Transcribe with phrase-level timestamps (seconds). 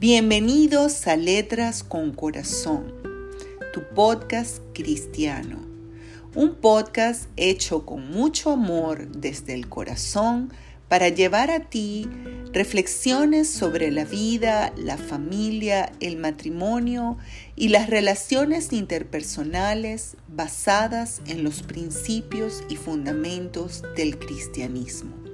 [0.00, 2.94] Bienvenidos a Letras con Corazón,
[3.72, 5.58] tu podcast cristiano.
[6.36, 10.52] Un podcast hecho con mucho amor desde el corazón
[10.86, 12.08] para llevar a ti
[12.52, 17.18] reflexiones sobre la vida, la familia, el matrimonio
[17.56, 25.27] y las relaciones interpersonales basadas en los principios y fundamentos del cristianismo.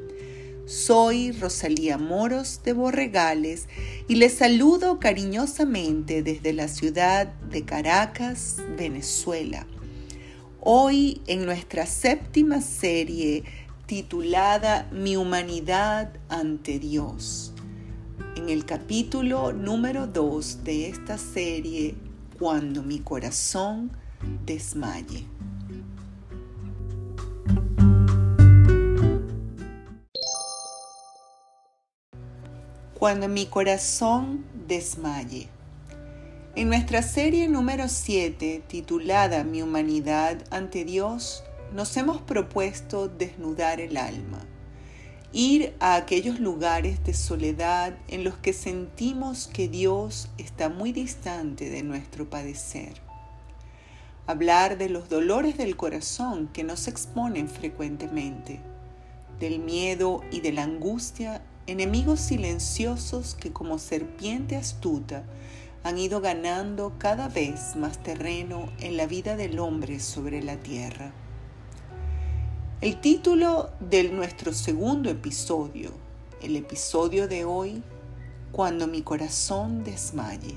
[0.67, 3.69] Soy Rosalía Moros de Borregales
[4.09, 9.67] y les saludo cariñosamente desde la ciudad de Caracas, Venezuela.
[10.61, 13.45] Hoy en nuestra séptima serie
[13.85, 17.53] titulada Mi humanidad ante Dios.
[18.35, 21.95] En el capítulo número 2 de esta serie,
[22.39, 23.93] Cuando mi corazón
[24.47, 25.34] desmaye.
[32.99, 35.49] Cuando mi corazón desmaye.
[36.55, 43.97] En nuestra serie número 7, titulada Mi humanidad ante Dios, nos hemos propuesto desnudar el
[43.97, 44.47] alma,
[45.33, 51.71] ir a aquellos lugares de soledad en los que sentimos que Dios está muy distante
[51.71, 52.93] de nuestro padecer.
[54.29, 58.61] Hablar de los dolores del corazón que nos exponen frecuentemente,
[59.41, 65.25] del miedo y de la angustia enemigos silenciosos que como serpiente astuta
[65.83, 71.13] han ido ganando cada vez más terreno en la vida del hombre sobre la tierra.
[72.81, 75.93] El título de nuestro segundo episodio,
[76.43, 77.83] el episodio de hoy,
[78.53, 80.57] Cuando mi corazón desmaye.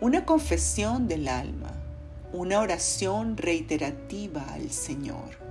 [0.00, 1.72] Una confesión del alma,
[2.32, 5.47] una oración reiterativa al Señor.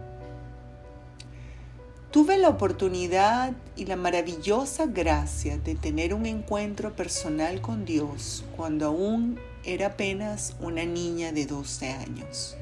[2.17, 8.87] Tuve la oportunidad y la maravillosa gracia de tener un encuentro personal con Dios cuando
[8.87, 12.58] aún era apenas una niña de 12 años.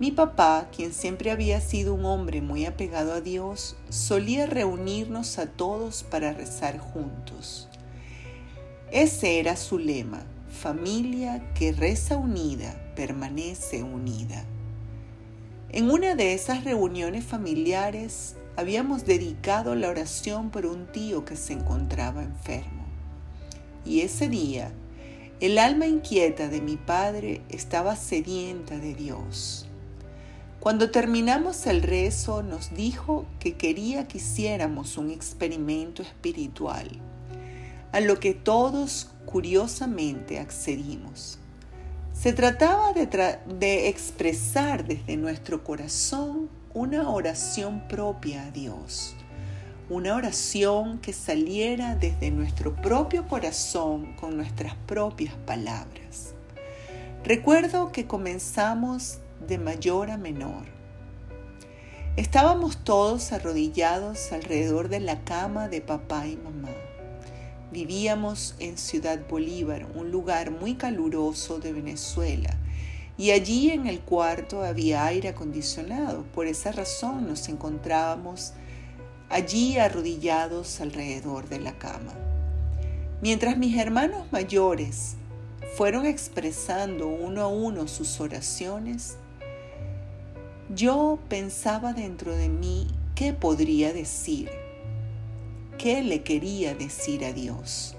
[0.00, 5.46] Mi papá, quien siempre había sido un hombre muy apegado a Dios, solía reunirnos a
[5.46, 7.68] todos para rezar juntos.
[8.90, 14.44] Ese era su lema, familia que reza unida, permanece unida.
[15.74, 21.54] En una de esas reuniones familiares habíamos dedicado la oración por un tío que se
[21.54, 22.84] encontraba enfermo.
[23.82, 24.70] Y ese día,
[25.40, 29.66] el alma inquieta de mi padre estaba sedienta de Dios.
[30.60, 36.90] Cuando terminamos el rezo nos dijo que quería que hiciéramos un experimento espiritual,
[37.92, 41.38] a lo que todos curiosamente accedimos.
[42.12, 49.16] Se trataba de, expresar desde nuestro corazón una oración propia a Dios,
[49.88, 56.34] una oración que saliera desde nuestro propio corazón con nuestras propias palabras.
[57.24, 59.18] Recuerdo que comenzamos
[59.48, 60.66] de mayor a menor.
[62.16, 66.68] Estábamos todos arrodillados alrededor de la cama de papá y mamá.
[67.72, 72.54] Vivíamos en Ciudad Bolívar, un lugar muy caluroso de Venezuela,
[73.16, 76.24] y allí en el cuarto había aire acondicionado.
[76.34, 78.52] Por esa razón nos encontrábamos
[79.30, 82.12] allí arrodillados alrededor de la cama.
[83.22, 85.14] Mientras mis hermanos mayores
[85.74, 89.16] fueron expresando uno a uno sus oraciones,
[90.68, 94.61] yo pensaba dentro de mí qué podría decir
[95.82, 97.96] qué le quería decir a Dios.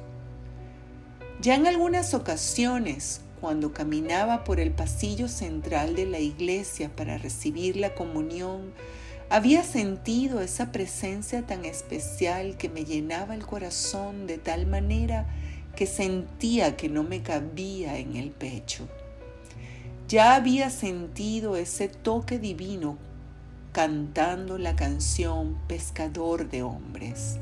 [1.41, 7.75] Ya en algunas ocasiones, cuando caminaba por el pasillo central de la iglesia para recibir
[7.75, 8.71] la comunión,
[9.29, 15.27] había sentido esa presencia tan especial que me llenaba el corazón de tal manera
[15.75, 18.87] que sentía que no me cabía en el pecho.
[20.07, 22.97] Ya había sentido ese toque divino
[23.73, 27.39] cantando la canción Pescador de Hombres.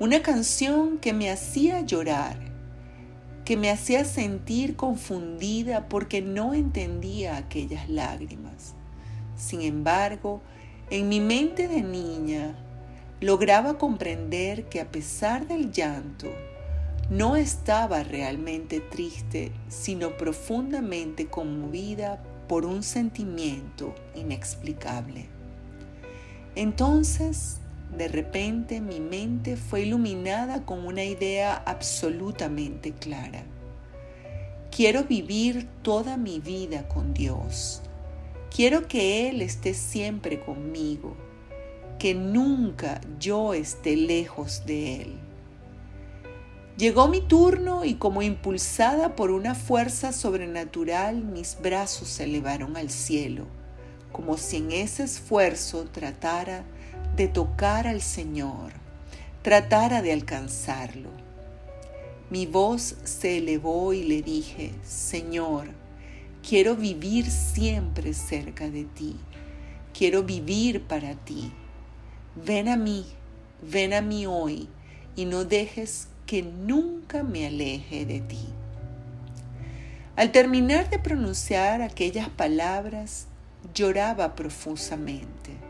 [0.00, 2.38] Una canción que me hacía llorar,
[3.44, 8.72] que me hacía sentir confundida porque no entendía aquellas lágrimas.
[9.36, 10.40] Sin embargo,
[10.88, 12.56] en mi mente de niña
[13.20, 16.28] lograba comprender que a pesar del llanto,
[17.10, 25.26] no estaba realmente triste, sino profundamente conmovida por un sentimiento inexplicable.
[26.54, 27.60] Entonces
[27.96, 33.42] de repente mi mente fue iluminada con una idea absolutamente clara.
[34.70, 37.82] Quiero vivir toda mi vida con Dios.
[38.54, 41.16] Quiero que Él esté siempre conmigo,
[41.98, 45.14] que nunca yo esté lejos de Él.
[46.76, 52.88] Llegó mi turno y como impulsada por una fuerza sobrenatural, mis brazos se elevaron al
[52.88, 53.46] cielo,
[54.12, 56.79] como si en ese esfuerzo tratara de
[57.28, 58.72] tocar al Señor,
[59.42, 61.10] tratara de alcanzarlo.
[62.30, 65.68] Mi voz se elevó y le dije, Señor,
[66.46, 69.16] quiero vivir siempre cerca de ti,
[69.92, 71.52] quiero vivir para ti.
[72.36, 73.04] Ven a mí,
[73.62, 74.68] ven a mí hoy
[75.16, 78.46] y no dejes que nunca me aleje de ti.
[80.16, 83.26] Al terminar de pronunciar aquellas palabras,
[83.74, 85.69] lloraba profusamente.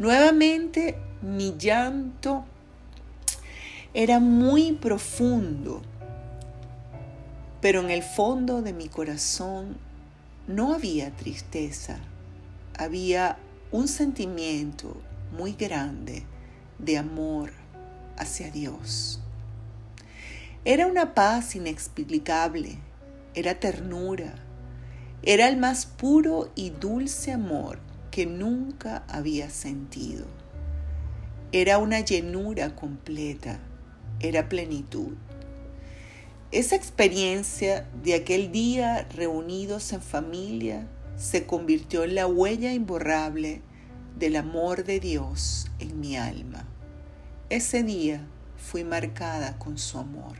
[0.00, 2.46] Nuevamente mi llanto
[3.92, 5.82] era muy profundo,
[7.60, 9.76] pero en el fondo de mi corazón
[10.46, 11.98] no había tristeza,
[12.78, 13.36] había
[13.72, 14.96] un sentimiento
[15.36, 16.22] muy grande
[16.78, 17.52] de amor
[18.16, 19.20] hacia Dios.
[20.64, 22.78] Era una paz inexplicable,
[23.34, 24.32] era ternura,
[25.22, 30.26] era el más puro y dulce amor que nunca había sentido.
[31.52, 33.60] Era una llenura completa,
[34.20, 35.14] era plenitud.
[36.52, 40.86] Esa experiencia de aquel día reunidos en familia
[41.16, 43.62] se convirtió en la huella imborrable
[44.18, 46.66] del amor de Dios en mi alma.
[47.50, 50.36] Ese día fui marcada con su amor.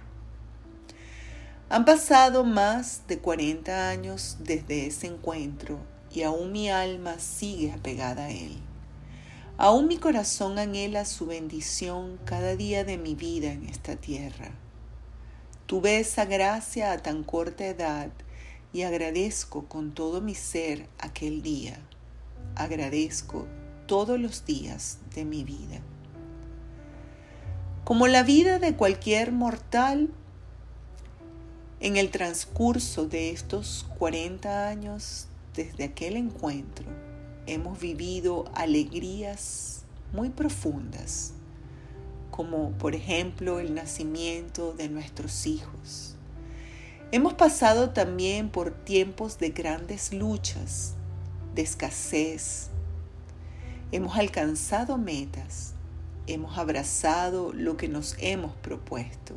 [1.69, 5.79] Han pasado más de 40 años desde ese encuentro
[6.13, 8.57] y aún mi alma sigue apegada a Él.
[9.57, 14.53] Aún mi corazón anhela su bendición cada día de mi vida en esta tierra.
[15.67, 18.11] Tuve esa gracia a tan corta edad
[18.73, 21.79] y agradezco con todo mi ser aquel día.
[22.57, 23.47] Agradezco
[23.87, 25.81] todos los días de mi vida.
[27.85, 30.09] Como la vida de cualquier mortal,
[31.81, 35.27] en el transcurso de estos 40 años
[35.65, 36.87] desde aquel encuentro,
[37.47, 41.35] hemos vivido alegrías muy profundas,
[42.31, 46.17] como por ejemplo el nacimiento de nuestros hijos.
[47.13, 50.95] Hemos pasado también por tiempos de grandes luchas,
[51.55, 52.71] de escasez.
[53.93, 55.75] Hemos alcanzado metas,
[56.27, 59.35] hemos abrazado lo que nos hemos propuesto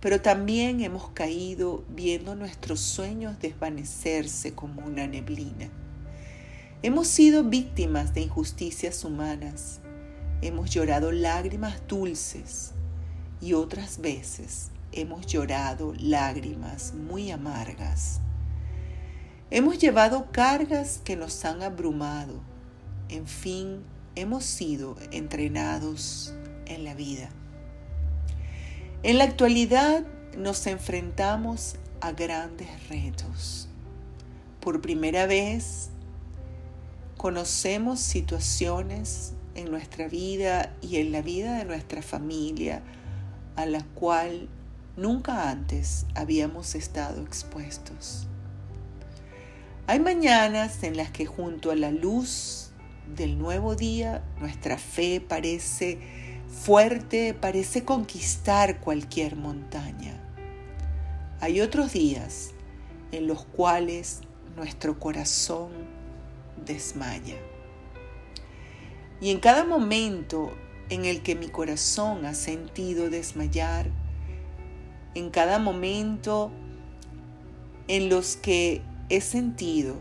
[0.00, 5.68] pero también hemos caído viendo nuestros sueños desvanecerse como una neblina.
[6.82, 9.80] Hemos sido víctimas de injusticias humanas,
[10.40, 12.72] hemos llorado lágrimas dulces
[13.42, 18.20] y otras veces hemos llorado lágrimas muy amargas.
[19.50, 22.40] Hemos llevado cargas que nos han abrumado,
[23.10, 23.82] en fin,
[24.14, 26.32] hemos sido entrenados
[26.66, 27.30] en la vida.
[29.02, 30.04] En la actualidad
[30.36, 33.66] nos enfrentamos a grandes retos.
[34.60, 35.88] Por primera vez
[37.16, 42.82] conocemos situaciones en nuestra vida y en la vida de nuestra familia
[43.56, 44.50] a la cual
[44.98, 48.26] nunca antes habíamos estado expuestos.
[49.86, 52.70] Hay mañanas en las que junto a la luz
[53.16, 55.98] del nuevo día nuestra fe parece
[56.50, 60.20] fuerte parece conquistar cualquier montaña.
[61.40, 62.50] Hay otros días
[63.12, 64.20] en los cuales
[64.56, 65.70] nuestro corazón
[66.66, 67.36] desmaya.
[69.20, 70.52] Y en cada momento
[70.88, 73.90] en el que mi corazón ha sentido desmayar,
[75.14, 76.50] en cada momento
[77.88, 79.96] en los que he sentido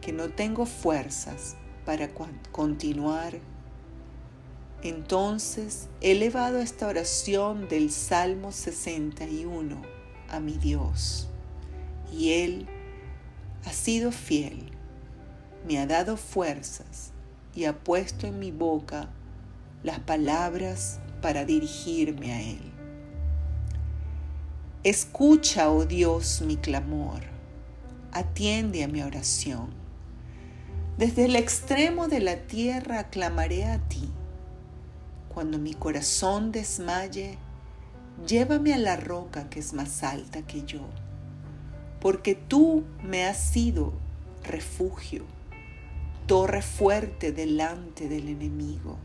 [0.00, 2.10] que no tengo fuerzas para
[2.52, 3.38] continuar
[4.82, 9.82] entonces he elevado esta oración del Salmo 61
[10.28, 11.28] a mi Dios
[12.12, 12.66] y Él
[13.64, 14.70] ha sido fiel,
[15.66, 17.12] me ha dado fuerzas
[17.54, 19.08] y ha puesto en mi boca
[19.82, 22.72] las palabras para dirigirme a Él.
[24.84, 27.22] Escucha, oh Dios, mi clamor,
[28.12, 29.70] atiende a mi oración.
[30.96, 34.08] Desde el extremo de la tierra clamaré a ti
[35.36, 37.36] cuando mi corazón desmaye,
[38.26, 40.80] llévame a la roca que es más alta que yo,
[42.00, 43.92] porque tú me has sido
[44.42, 45.26] refugio,
[46.24, 48.96] torre fuerte delante del enemigo.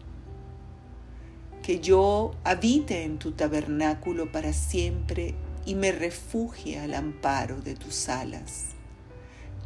[1.64, 5.36] Que yo habite en tu tabernáculo para siempre
[5.66, 8.68] y me refugie al amparo de tus alas.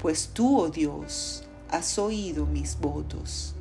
[0.02, 3.54] Pues tú, oh Dios, has oído mis votos,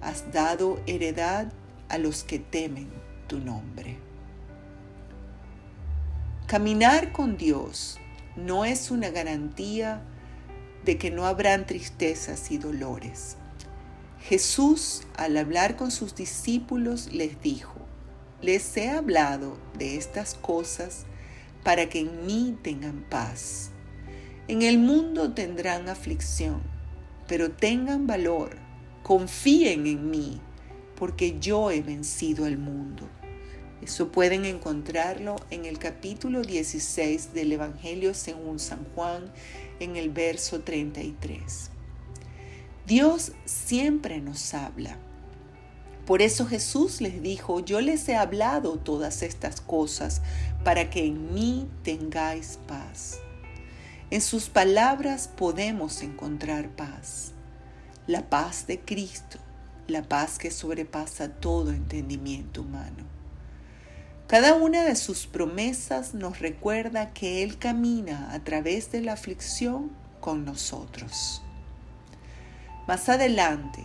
[0.00, 1.52] has dado heredad
[1.88, 2.90] a los que temen
[3.26, 3.98] tu nombre.
[6.46, 7.98] Caminar con Dios
[8.36, 10.02] no es una garantía
[10.84, 13.36] de que no habrán tristezas y dolores.
[14.20, 17.74] Jesús, al hablar con sus discípulos, les dijo,
[18.40, 21.06] les he hablado de estas cosas
[21.62, 23.70] para que en mí tengan paz.
[24.48, 26.62] En el mundo tendrán aflicción,
[27.26, 28.58] pero tengan valor,
[29.02, 30.40] confíen en mí,
[30.96, 33.08] porque yo he vencido al mundo.
[33.82, 39.30] Eso pueden encontrarlo en el capítulo 16 del Evangelio según San Juan,
[39.80, 41.70] en el verso 33.
[42.86, 44.98] Dios siempre nos habla.
[46.06, 50.20] Por eso Jesús les dijo, yo les he hablado todas estas cosas
[50.62, 53.18] para que en mí tengáis paz.
[54.10, 57.32] En sus palabras podemos encontrar paz,
[58.06, 59.38] la paz de Cristo,
[59.86, 63.04] la paz que sobrepasa todo entendimiento humano.
[64.26, 69.90] Cada una de sus promesas nos recuerda que Él camina a través de la aflicción
[70.20, 71.42] con nosotros.
[72.88, 73.84] Más adelante,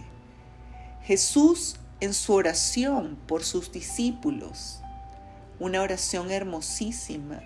[1.04, 4.80] Jesús en su oración por sus discípulos,
[5.60, 7.42] una oración hermosísima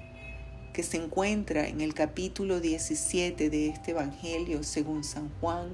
[0.73, 5.69] que se encuentra en el capítulo 17 de este Evangelio según San Juan,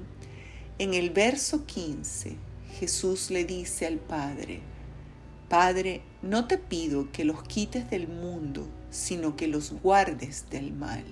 [0.78, 2.36] en el verso 15,
[2.80, 4.62] Jesús le dice al Padre,
[5.50, 11.04] Padre, no te pido que los quites del mundo, sino que los guardes del mal.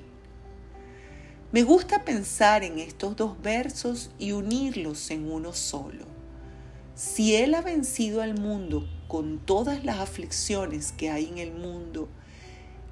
[1.52, 6.06] Me gusta pensar en estos dos versos y unirlos en uno solo.
[6.94, 12.08] Si Él ha vencido al mundo con todas las aflicciones que hay en el mundo,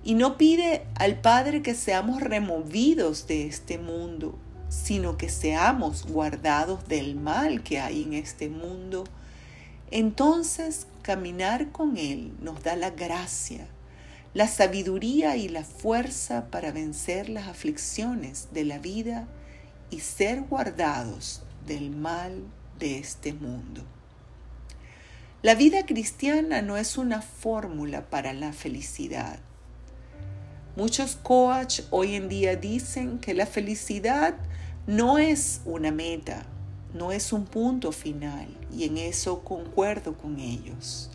[0.05, 6.87] y no pide al Padre que seamos removidos de este mundo, sino que seamos guardados
[6.89, 9.05] del mal que hay en este mundo,
[9.91, 13.69] entonces caminar con Él nos da la gracia
[14.37, 19.27] la sabiduría y la fuerza para vencer las aflicciones de la vida
[19.89, 22.43] y ser guardados del mal
[22.79, 23.83] de este mundo.
[25.41, 29.39] La vida cristiana no es una fórmula para la felicidad.
[30.77, 34.35] Muchos coach hoy en día dicen que la felicidad
[34.87, 36.47] no es una meta,
[36.95, 41.11] no es un punto final y en eso concuerdo con ellos.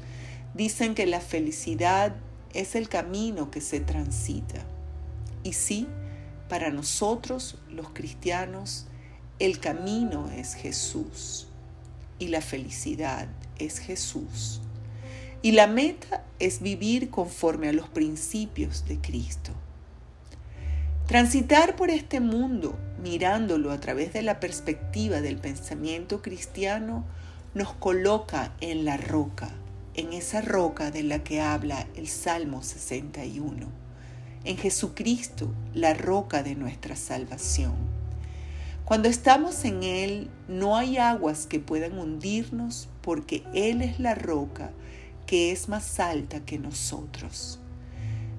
[0.54, 2.14] Dicen que la felicidad
[2.54, 4.66] es el camino que se transita.
[5.44, 5.88] Y sí,
[6.50, 8.88] para nosotros los cristianos,
[9.40, 11.48] el camino es Jesús
[12.20, 14.60] y la felicidad es Jesús.
[15.42, 19.54] Y la meta es vivir conforme a los principios de Cristo.
[21.08, 27.06] Transitar por este mundo mirándolo a través de la perspectiva del pensamiento cristiano
[27.54, 29.52] nos coloca en la roca
[29.94, 33.68] en esa roca de la que habla el Salmo 61,
[34.44, 37.74] en Jesucristo, la roca de nuestra salvación.
[38.86, 44.72] Cuando estamos en Él, no hay aguas que puedan hundirnos porque Él es la roca
[45.26, 47.60] que es más alta que nosotros.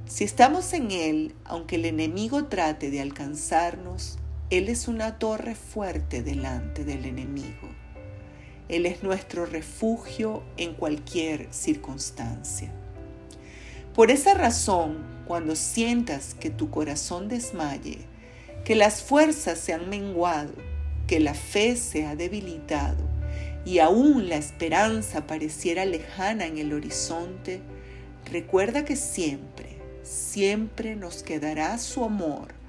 [0.06, 4.18] Si estamos en Él, aunque el enemigo trate de alcanzarnos,
[4.52, 7.70] Él es una torre fuerte delante del enemigo.
[8.68, 12.70] Él es nuestro refugio en cualquier circunstancia.
[13.94, 18.00] Por esa razón, cuando sientas que tu corazón desmaye,
[18.62, 20.52] que las fuerzas se han menguado,
[21.06, 23.02] que la fe se ha debilitado
[23.64, 27.62] y aún la esperanza pareciera lejana en el horizonte,
[28.30, 32.60] recuerda que siempre, siempre nos quedará su amor,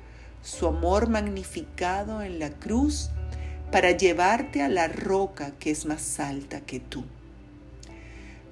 [0.43, 3.09] su amor magnificado en la cruz
[3.71, 7.05] para llevarte a la roca que es más alta que tú.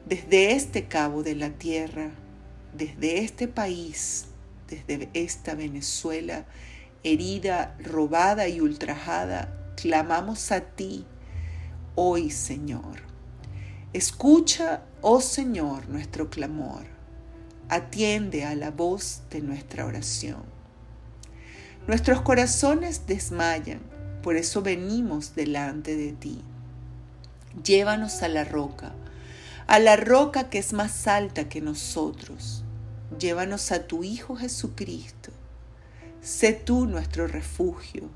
[0.07, 2.11] Desde este cabo de la tierra,
[2.73, 4.25] desde este país,
[4.67, 6.45] desde esta Venezuela,
[7.03, 11.05] herida, robada y ultrajada, clamamos a ti
[11.95, 13.01] hoy, Señor.
[13.93, 16.85] Escucha, oh Señor, nuestro clamor.
[17.67, 20.60] Atiende a la voz de nuestra oración.
[21.87, 26.41] Nuestros corazones desmayan por eso venimos delante de ti.
[27.63, 28.93] Llévanos a la roca,
[29.67, 32.63] a la roca que es más alta que nosotros.
[33.17, 35.31] Llévanos a tu Hijo Jesucristo.
[36.21, 38.09] Sé tú nuestro refugio,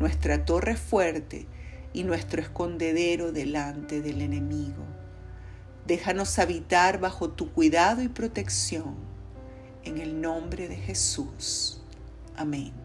[0.00, 1.46] nuestra torre fuerte
[1.92, 4.82] y nuestro escondedero delante del enemigo.
[5.86, 8.94] Déjanos habitar bajo tu cuidado y protección.
[9.84, 11.82] En el nombre de Jesús.
[12.34, 12.83] Amén.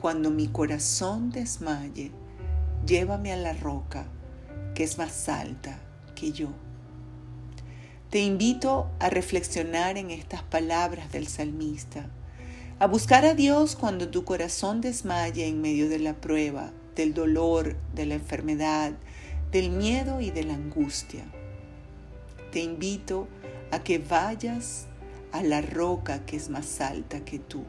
[0.00, 2.10] Cuando mi corazón desmaye,
[2.86, 4.06] llévame a la roca
[4.74, 5.78] que es más alta
[6.14, 6.48] que yo.
[8.08, 12.08] Te invito a reflexionar en estas palabras del salmista,
[12.78, 17.76] a buscar a Dios cuando tu corazón desmaye en medio de la prueba, del dolor,
[17.94, 18.92] de la enfermedad,
[19.52, 21.26] del miedo y de la angustia.
[22.52, 23.28] Te invito
[23.70, 24.86] a que vayas
[25.30, 27.66] a la roca que es más alta que tú.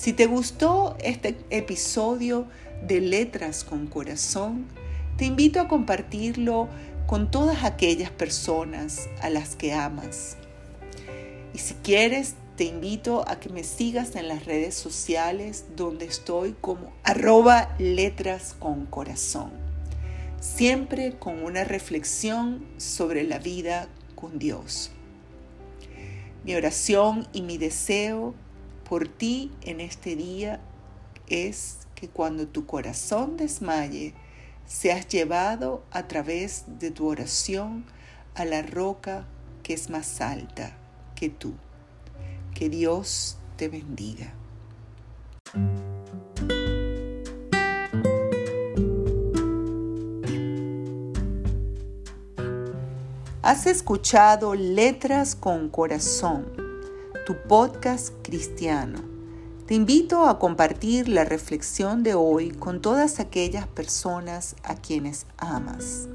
[0.00, 2.46] Si te gustó este episodio
[2.88, 4.64] de Letras con Corazón,
[5.18, 6.70] te invito a compartirlo
[7.06, 10.38] con todas aquellas personas a las que amas.
[11.52, 16.56] Y si quieres, te invito a que me sigas en las redes sociales donde estoy
[16.58, 19.50] como arroba letras con corazón.
[20.40, 24.92] Siempre con una reflexión sobre la vida con Dios.
[26.42, 28.34] Mi oración y mi deseo
[28.90, 30.58] por ti en este día
[31.28, 34.14] es que cuando tu corazón desmaye,
[34.66, 37.84] seas llevado a través de tu oración
[38.34, 39.28] a la roca
[39.62, 40.76] que es más alta
[41.14, 41.54] que tú.
[42.52, 44.34] Que Dios te bendiga.
[53.40, 56.69] Has escuchado Letras con Corazón,
[57.30, 58.98] tu podcast cristiano
[59.64, 66.08] te invito a compartir la reflexión de hoy con todas aquellas personas a quienes amas.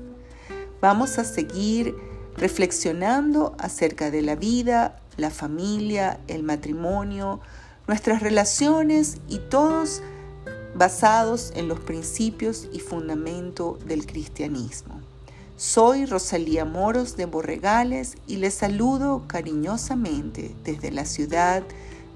[0.81, 1.95] Vamos a seguir
[2.36, 7.39] reflexionando acerca de la vida, la familia, el matrimonio,
[7.88, 10.01] nuestras relaciones y todos
[10.75, 15.00] basados en los principios y fundamento del cristianismo.
[15.57, 21.63] Soy Rosalía Moros de Borregales y les saludo cariñosamente desde la ciudad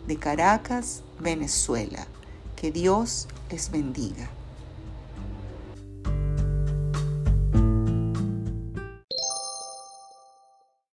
[0.07, 2.05] de Caracas, Venezuela.
[2.57, 4.29] Que Dios les bendiga.